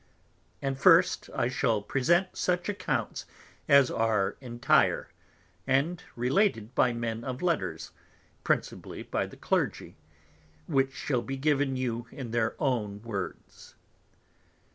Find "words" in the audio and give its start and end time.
13.03-13.75